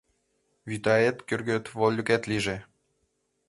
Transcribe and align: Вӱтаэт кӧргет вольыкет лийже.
Вӱтаэт 0.69 1.17
кӧргет 1.27 1.65
вольыкет 1.77 2.23
лийже. 2.29 2.57